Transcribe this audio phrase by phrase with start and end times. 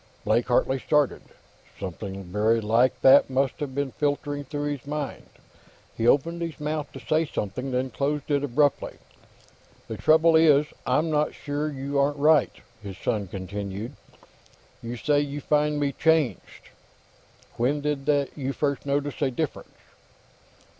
[0.25, 1.21] Blake Hartley started.
[1.79, 5.27] Something very like that must have been flitting through his mind.
[5.95, 8.95] He opened his mouth to say something, then closed it abruptly.
[9.87, 12.51] "The trouble is, I'm not sure you aren't right,"
[12.81, 13.93] his son continued.
[14.81, 16.69] "You say you find me changed.
[17.57, 19.69] When did you first notice a difference?"